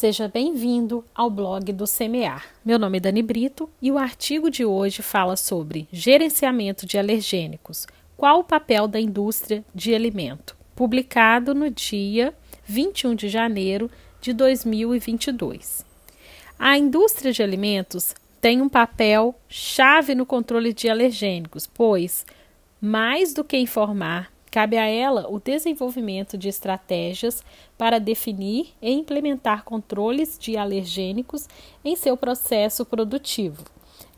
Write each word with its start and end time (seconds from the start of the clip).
Seja 0.00 0.28
bem-vindo 0.28 1.04
ao 1.14 1.28
blog 1.28 1.74
do 1.74 1.86
Semear. 1.86 2.46
Meu 2.64 2.78
nome 2.78 2.96
é 2.96 3.00
Dani 3.02 3.22
Brito 3.22 3.68
e 3.82 3.92
o 3.92 3.98
artigo 3.98 4.50
de 4.50 4.64
hoje 4.64 5.02
fala 5.02 5.36
sobre 5.36 5.86
gerenciamento 5.92 6.86
de 6.86 6.96
alergênicos. 6.96 7.86
Qual 8.16 8.40
o 8.40 8.44
papel 8.44 8.88
da 8.88 8.98
indústria 8.98 9.62
de 9.74 9.94
alimento? 9.94 10.56
Publicado 10.74 11.54
no 11.54 11.68
dia 11.68 12.32
21 12.64 13.14
de 13.14 13.28
janeiro 13.28 13.90
de 14.22 14.32
2022. 14.32 15.84
A 16.58 16.78
indústria 16.78 17.30
de 17.30 17.42
alimentos 17.42 18.14
tem 18.40 18.62
um 18.62 18.70
papel 18.70 19.38
chave 19.50 20.14
no 20.14 20.24
controle 20.24 20.72
de 20.72 20.88
alergênicos, 20.88 21.66
pois, 21.66 22.24
mais 22.80 23.34
do 23.34 23.44
que 23.44 23.58
informar, 23.58 24.32
Cabe 24.50 24.76
a 24.76 24.86
ela 24.86 25.28
o 25.30 25.38
desenvolvimento 25.38 26.36
de 26.36 26.48
estratégias 26.48 27.44
para 27.78 28.00
definir 28.00 28.74
e 28.82 28.90
implementar 28.90 29.62
controles 29.62 30.36
de 30.38 30.56
alergênicos 30.56 31.48
em 31.84 31.94
seu 31.94 32.16
processo 32.16 32.84
produtivo, 32.84 33.62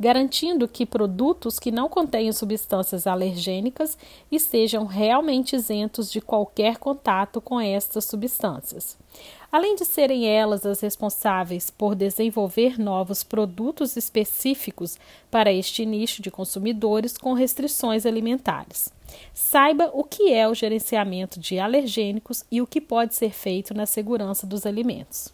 garantindo 0.00 0.66
que 0.66 0.86
produtos 0.86 1.58
que 1.58 1.70
não 1.70 1.86
contenham 1.86 2.32
substâncias 2.32 3.06
alergênicas 3.06 3.98
estejam 4.30 4.86
realmente 4.86 5.54
isentos 5.54 6.10
de 6.10 6.22
qualquer 6.22 6.78
contato 6.78 7.38
com 7.38 7.60
estas 7.60 8.06
substâncias. 8.06 8.96
Além 9.52 9.74
de 9.74 9.84
serem 9.84 10.26
elas 10.26 10.64
as 10.64 10.80
responsáveis 10.80 11.68
por 11.68 11.94
desenvolver 11.94 12.80
novos 12.80 13.22
produtos 13.22 13.98
específicos 13.98 14.98
para 15.30 15.52
este 15.52 15.84
nicho 15.84 16.22
de 16.22 16.30
consumidores 16.30 17.18
com 17.18 17.34
restrições 17.34 18.06
alimentares. 18.06 18.90
Saiba 19.34 19.90
o 19.92 20.04
que 20.04 20.32
é 20.32 20.48
o 20.48 20.54
gerenciamento 20.54 21.38
de 21.38 21.58
alergênicos 21.58 22.46
e 22.50 22.62
o 22.62 22.66
que 22.66 22.80
pode 22.80 23.14
ser 23.14 23.30
feito 23.30 23.74
na 23.74 23.84
segurança 23.84 24.46
dos 24.46 24.64
alimentos. 24.64 25.30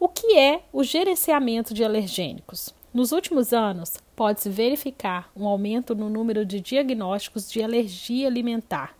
O 0.00 0.08
que 0.08 0.36
é 0.36 0.62
o 0.72 0.82
gerenciamento 0.82 1.72
de 1.72 1.84
alergênicos? 1.84 2.74
Nos 2.92 3.12
últimos 3.12 3.52
anos, 3.52 3.96
pode-se 4.16 4.50
verificar 4.50 5.30
um 5.36 5.46
aumento 5.46 5.94
no 5.94 6.10
número 6.10 6.44
de 6.44 6.60
diagnósticos 6.60 7.48
de 7.48 7.62
alergia 7.62 8.26
alimentar 8.26 8.96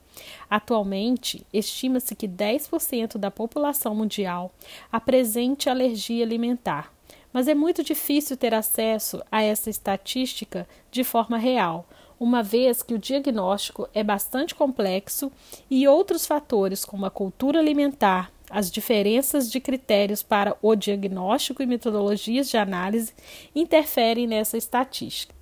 Atualmente, 0.48 1.47
estima-se 1.53 2.14
que 2.14 2.28
10% 2.28 3.19
da 3.19 3.31
população 3.31 3.95
mundial 3.95 4.53
apresente 4.91 5.69
alergia 5.69 6.25
alimentar, 6.25 6.92
mas 7.33 7.48
é 7.48 7.55
muito 7.55 7.83
difícil 7.83 8.37
ter 8.37 8.55
acesso 8.55 9.22
a 9.31 9.42
essa 9.42 9.69
estatística 9.69 10.67
de 10.91 11.05
forma 11.05 11.37
real, 11.37 11.87
uma 12.19 12.42
vez 12.42 12.83
que 12.83 12.94
o 12.94 12.98
diagnóstico 12.98 13.89
é 13.92 14.03
bastante 14.03 14.55
complexo 14.55 15.31
e 15.70 15.87
outros 15.87 16.27
fatores, 16.27 16.84
como 16.84 17.05
a 17.05 17.11
cultura 17.11 17.59
alimentar, 17.59 18.33
as 18.48 18.70
diferenças 18.70 19.50
de 19.50 19.61
critérios 19.61 20.22
para 20.22 20.56
o 20.62 20.75
diagnóstico 20.75 21.62
e 21.62 21.67
metodologias 21.67 22.48
de 22.48 22.56
análise 22.56 23.12
interferem 23.55 24.27
nessa 24.27 24.56
estatística. 24.56 25.34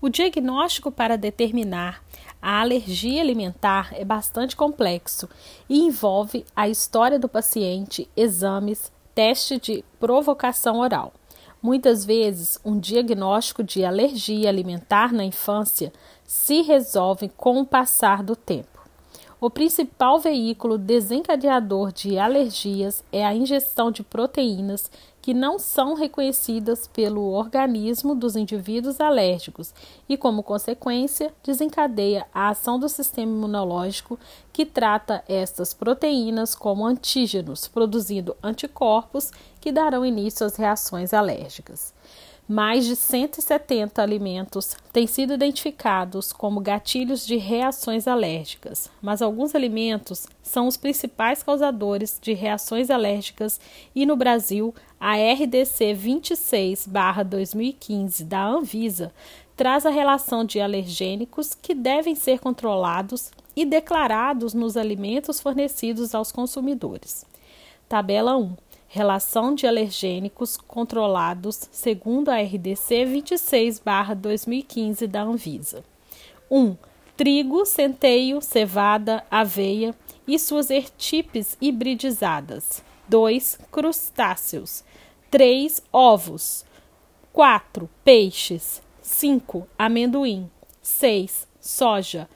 O 0.00 0.08
diagnóstico 0.08 0.90
para 0.90 1.16
determinar 1.16 2.02
a 2.40 2.60
alergia 2.60 3.20
alimentar 3.20 3.90
é 3.92 4.04
bastante 4.04 4.54
complexo 4.54 5.28
e 5.68 5.80
envolve 5.80 6.44
a 6.54 6.68
história 6.68 7.18
do 7.18 7.28
paciente, 7.28 8.08
exames, 8.16 8.92
teste 9.14 9.58
de 9.58 9.84
provocação 9.98 10.78
oral. 10.78 11.12
Muitas 11.60 12.04
vezes, 12.04 12.58
um 12.64 12.78
diagnóstico 12.78 13.64
de 13.64 13.84
alergia 13.84 14.48
alimentar 14.48 15.12
na 15.12 15.24
infância 15.24 15.92
se 16.24 16.62
resolve 16.62 17.28
com 17.36 17.60
o 17.60 17.66
passar 17.66 18.22
do 18.22 18.36
tempo. 18.36 18.78
O 19.40 19.50
principal 19.50 20.18
veículo 20.18 20.78
desencadeador 20.78 21.92
de 21.92 22.18
alergias 22.18 23.04
é 23.12 23.24
a 23.24 23.34
ingestão 23.34 23.90
de 23.90 24.02
proteínas 24.02 24.90
que 25.28 25.34
não 25.34 25.58
são 25.58 25.92
reconhecidas 25.92 26.86
pelo 26.86 27.20
organismo 27.32 28.14
dos 28.14 28.34
indivíduos 28.34 28.98
alérgicos 28.98 29.74
e, 30.08 30.16
como 30.16 30.42
consequência, 30.42 31.34
desencadeia 31.44 32.26
a 32.32 32.48
ação 32.48 32.78
do 32.78 32.88
sistema 32.88 33.30
imunológico 33.30 34.18
que 34.50 34.64
trata 34.64 35.22
estas 35.28 35.74
proteínas 35.74 36.54
como 36.54 36.86
antígenos, 36.86 37.68
produzindo 37.68 38.34
anticorpos 38.42 39.30
que 39.60 39.70
darão 39.70 40.06
início 40.06 40.46
às 40.46 40.56
reações 40.56 41.12
alérgicas. 41.12 41.92
Mais 42.50 42.86
de 42.86 42.96
170 42.96 44.02
alimentos 44.02 44.74
têm 44.90 45.06
sido 45.06 45.34
identificados 45.34 46.32
como 46.32 46.62
gatilhos 46.62 47.26
de 47.26 47.36
reações 47.36 48.08
alérgicas, 48.08 48.90
mas 49.02 49.20
alguns 49.20 49.54
alimentos 49.54 50.26
são 50.42 50.66
os 50.66 50.78
principais 50.78 51.42
causadores 51.42 52.18
de 52.18 52.32
reações 52.32 52.88
alérgicas 52.88 53.60
e 53.94 54.06
no 54.06 54.16
Brasil, 54.16 54.74
a 54.98 55.16
RDC 55.16 55.94
26/2015 55.94 58.24
da 58.24 58.46
Anvisa 58.46 59.12
traz 59.54 59.84
a 59.84 59.90
relação 59.90 60.42
de 60.42 60.58
alergênicos 60.58 61.52
que 61.52 61.74
devem 61.74 62.14
ser 62.14 62.40
controlados 62.40 63.30
e 63.54 63.66
declarados 63.66 64.54
nos 64.54 64.74
alimentos 64.74 65.38
fornecidos 65.38 66.14
aos 66.14 66.32
consumidores. 66.32 67.26
Tabela 67.86 68.38
1 68.38 68.56
Relação 68.90 69.54
de 69.54 69.66
alergênicos 69.66 70.56
controlados 70.56 71.68
segundo 71.70 72.30
a 72.30 72.40
RDC 72.40 73.04
26/2015 73.04 75.06
da 75.06 75.20
Anvisa. 75.20 75.84
1. 76.50 76.58
Um, 76.58 76.74
trigo, 77.14 77.66
centeio, 77.66 78.40
cevada, 78.40 79.22
aveia 79.30 79.94
e 80.26 80.38
suas 80.38 80.70
ertipes 80.70 81.54
hibridizadas. 81.60 82.82
2. 83.06 83.58
Crustáceos. 83.70 84.82
3. 85.30 85.82
Ovos. 85.92 86.64
4. 87.30 87.90
Peixes. 88.02 88.80
5. 89.02 89.68
Amendoim. 89.78 90.48
6. 90.80 91.46
Soja. 91.60 92.26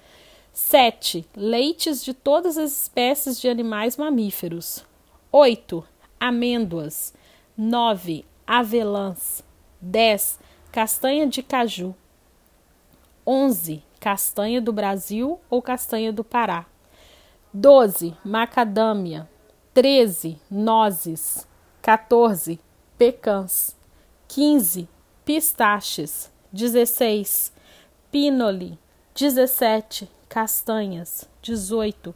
7. 0.52 1.24
Leites 1.34 2.04
de 2.04 2.12
todas 2.12 2.58
as 2.58 2.82
espécies 2.82 3.40
de 3.40 3.48
animais 3.48 3.96
mamíferos. 3.96 4.84
8 5.32 5.82
amêndoas. 6.22 7.12
9. 7.58 8.24
Avelãs. 8.46 9.42
10. 9.80 10.38
Castanha 10.70 11.26
de 11.26 11.42
caju. 11.42 11.96
11. 13.26 13.82
Castanha 13.98 14.60
do 14.60 14.72
Brasil 14.72 15.40
ou 15.50 15.60
castanha 15.60 16.12
do 16.12 16.22
Pará. 16.22 16.64
12. 17.52 18.16
Macadâmia. 18.24 19.28
13. 19.74 20.38
Nozes. 20.48 21.44
14. 21.82 22.60
Pecãs. 22.96 23.76
15. 24.28 24.88
Pistaches. 25.24 26.30
16. 26.52 27.52
Pinole. 28.12 28.78
17. 29.12 30.08
Castanhas. 30.28 31.28
18. 31.42 32.14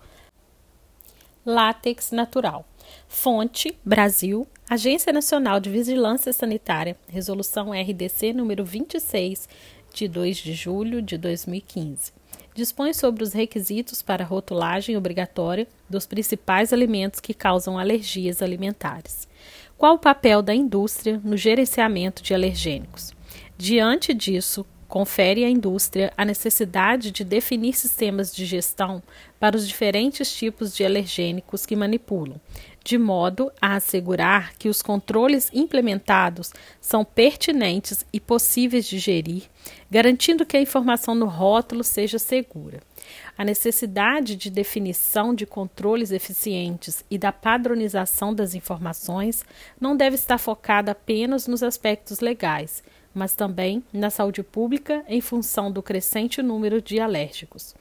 Látex 1.44 2.12
natural. 2.12 2.64
Fonte: 3.08 3.78
Brasil, 3.84 4.46
Agência 4.68 5.12
Nacional 5.12 5.60
de 5.60 5.70
Vigilância 5.70 6.32
Sanitária, 6.32 6.96
Resolução 7.08 7.70
RDC 7.70 8.32
número 8.32 8.64
26, 8.64 9.48
de 9.94 10.08
2 10.08 10.36
de 10.36 10.52
julho 10.52 11.00
de 11.00 11.16
2015. 11.16 12.12
Dispõe 12.54 12.92
sobre 12.92 13.22
os 13.22 13.32
requisitos 13.32 14.02
para 14.02 14.24
rotulagem 14.24 14.96
obrigatória 14.96 15.68
dos 15.88 16.06
principais 16.06 16.72
alimentos 16.72 17.20
que 17.20 17.34
causam 17.34 17.78
alergias 17.78 18.42
alimentares. 18.42 19.28
Qual 19.78 19.94
o 19.94 19.98
papel 19.98 20.42
da 20.42 20.54
indústria 20.54 21.20
no 21.22 21.36
gerenciamento 21.36 22.22
de 22.22 22.34
alergênicos? 22.34 23.14
Diante 23.58 24.12
disso, 24.12 24.66
confere 24.88 25.44
à 25.44 25.50
indústria 25.50 26.12
a 26.16 26.24
necessidade 26.24 27.10
de 27.10 27.24
definir 27.24 27.74
sistemas 27.74 28.34
de 28.34 28.44
gestão 28.46 29.02
para 29.38 29.56
os 29.56 29.66
diferentes 29.66 30.34
tipos 30.34 30.74
de 30.74 30.84
alergênicos 30.84 31.66
que 31.66 31.76
manipulam, 31.76 32.40
de 32.86 32.96
modo 32.96 33.50
a 33.60 33.74
assegurar 33.74 34.54
que 34.56 34.68
os 34.68 34.80
controles 34.80 35.50
implementados 35.52 36.52
são 36.80 37.04
pertinentes 37.04 38.06
e 38.12 38.20
possíveis 38.20 38.86
de 38.86 38.96
gerir, 39.00 39.42
garantindo 39.90 40.46
que 40.46 40.56
a 40.56 40.60
informação 40.60 41.12
no 41.12 41.26
rótulo 41.26 41.82
seja 41.82 42.16
segura. 42.16 42.80
A 43.36 43.44
necessidade 43.44 44.36
de 44.36 44.48
definição 44.48 45.34
de 45.34 45.44
controles 45.44 46.12
eficientes 46.12 47.04
e 47.10 47.18
da 47.18 47.32
padronização 47.32 48.32
das 48.32 48.54
informações 48.54 49.44
não 49.80 49.96
deve 49.96 50.14
estar 50.14 50.38
focada 50.38 50.92
apenas 50.92 51.48
nos 51.48 51.64
aspectos 51.64 52.20
legais, 52.20 52.84
mas 53.12 53.34
também 53.34 53.82
na 53.92 54.10
saúde 54.10 54.44
pública 54.44 55.04
em 55.08 55.20
função 55.20 55.72
do 55.72 55.82
crescente 55.82 56.40
número 56.40 56.80
de 56.80 57.00
alérgicos. 57.00 57.74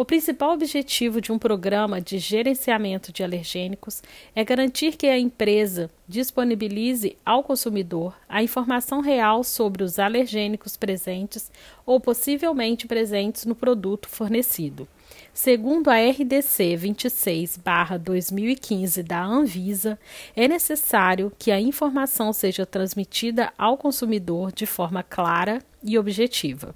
O 0.00 0.04
principal 0.06 0.54
objetivo 0.54 1.20
de 1.20 1.30
um 1.30 1.38
programa 1.38 2.00
de 2.00 2.18
gerenciamento 2.18 3.12
de 3.12 3.22
alergênicos 3.22 4.02
é 4.34 4.42
garantir 4.42 4.96
que 4.96 5.06
a 5.06 5.18
empresa 5.18 5.90
disponibilize 6.08 7.18
ao 7.22 7.44
consumidor 7.44 8.16
a 8.26 8.42
informação 8.42 9.02
real 9.02 9.44
sobre 9.44 9.84
os 9.84 9.98
alergênicos 9.98 10.74
presentes 10.74 11.52
ou 11.84 12.00
possivelmente 12.00 12.86
presentes 12.86 13.44
no 13.44 13.54
produto 13.54 14.08
fornecido. 14.08 14.88
Segundo 15.42 15.88
a 15.88 15.96
RDC 15.96 16.76
26/2015 16.76 19.02
da 19.02 19.24
Anvisa, 19.24 19.98
é 20.36 20.46
necessário 20.46 21.32
que 21.38 21.50
a 21.50 21.58
informação 21.58 22.30
seja 22.30 22.66
transmitida 22.66 23.50
ao 23.56 23.78
consumidor 23.78 24.52
de 24.52 24.66
forma 24.66 25.02
clara 25.02 25.62
e 25.82 25.98
objetiva. 25.98 26.74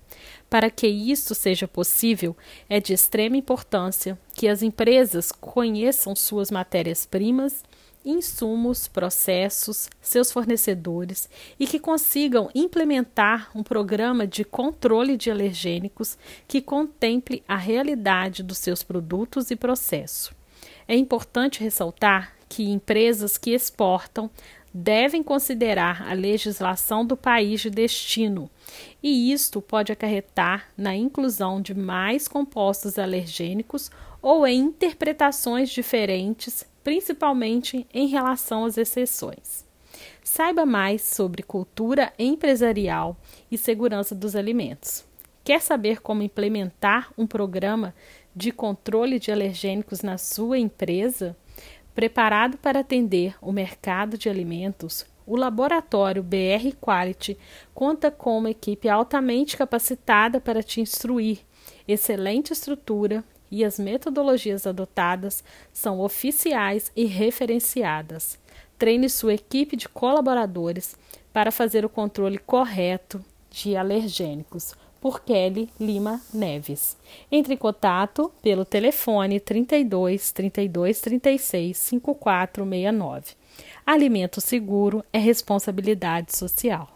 Para 0.49 0.71
que 0.71 0.87
isto 0.87 1.35
seja 1.35 1.69
possível, 1.69 2.35
é 2.67 2.81
de 2.81 2.95
extrema 2.95 3.37
importância 3.37 4.19
que 4.33 4.49
as 4.49 4.63
empresas 4.63 5.31
conheçam 5.31 6.17
suas 6.17 6.51
matérias-primas 6.51 7.63
insumos, 8.05 8.87
processos, 8.87 9.89
seus 10.01 10.31
fornecedores 10.31 11.29
e 11.59 11.67
que 11.67 11.79
consigam 11.79 12.51
implementar 12.55 13.51
um 13.55 13.62
programa 13.62 14.27
de 14.27 14.45
controle 14.45 15.17
de 15.17 15.31
alergênicos 15.31 16.19
que 16.47 16.61
contemple 16.61 17.43
a 17.49 17.56
realidade 17.56 18.43
dos 18.43 18.59
seus 18.59 18.83
produtos 18.83 19.51
e 19.51 19.56
processos. 19.56 20.33
É 20.87 20.95
importante 20.95 21.62
ressaltar 21.62 22.35
que 22.49 22.71
empresas 22.71 23.39
que 23.39 23.51
exportam 23.51 24.31
devem 24.73 25.23
considerar 25.23 26.03
a 26.03 26.12
legislação 26.12 27.06
do 27.06 27.17
país 27.17 27.61
de 27.61 27.71
destino, 27.71 28.51
e 29.01 29.33
isto 29.33 29.62
pode 29.62 29.93
acarretar 29.93 30.69
na 30.77 30.97
inclusão 30.97 31.62
de 31.62 31.73
mais 31.75 32.27
compostos 32.27 32.99
alergênicos 32.99 33.89
ou 34.21 34.45
em 34.45 34.59
interpretações 34.59 35.71
diferentes 35.71 36.67
principalmente 36.85 37.87
em 37.93 38.07
relação 38.07 38.67
às 38.67 38.77
exceções. 38.77 39.65
Saiba 40.23 40.67
mais 40.67 41.03
sobre 41.03 41.43
cultura 41.43 42.13
empresarial 42.19 43.17
e 43.51 43.57
segurança 43.57 44.15
dos 44.15 44.37
alimentos. 44.37 45.05
Quer 45.43 45.61
saber 45.61 46.01
como 46.01 46.23
implementar 46.23 47.13
um 47.17 47.27
programa 47.27 47.95
de 48.37 48.51
controle 48.51 49.19
de 49.19 49.33
alergênicos 49.33 50.03
na 50.03 50.19
sua 50.19 50.59
empresa? 50.59 51.37
Preparado 51.95 52.59
para 52.59 52.81
atender 52.81 53.37
o 53.41 53.53
mercado 53.53 54.19
de 54.19 54.29
alimentos, 54.29 55.07
o 55.27 55.37
laboratório 55.37 56.23
BR 56.23 56.75
Quality 56.81 57.39
conta 57.73 58.11
com 58.11 58.39
uma 58.39 58.51
equipe 58.51 58.89
altamente 58.89 59.57
capacitada 59.57 60.41
para 60.41 60.63
te 60.63 60.81
instruir, 60.81 61.39
excelente 61.87 62.53
estrutura 62.53 63.25
e 63.55 63.65
as 63.65 63.79
metodologias 63.79 64.67
adotadas 64.67 65.45
são 65.73 66.01
oficiais 66.01 66.91
e 66.97 67.05
referenciadas. 67.05 68.37
Treine 68.77 69.09
sua 69.09 69.35
equipe 69.35 69.77
de 69.77 69.89
colaboradores 69.89 70.97
para 71.33 71.53
fazer 71.53 71.85
o 71.85 71.89
controle 71.89 72.37
correto 72.37 73.25
de 73.49 73.77
alergênicos. 73.77 74.75
Por 75.01 75.23
Kelly 75.23 75.69
Lima 75.79 76.21
Neves. 76.33 76.97
Entre 77.31 77.55
em 77.55 77.56
contato 77.59 78.33
pelo 78.43 78.65
telefone 78.65 79.39
32 79.39 80.33
32 80.33 81.01
36 81.01 81.77
5469. 81.77 83.35
Alimento 83.87 84.41
seguro 84.41 85.05
é 85.12 85.19
responsabilidade 85.19 86.37
social. 86.37 86.94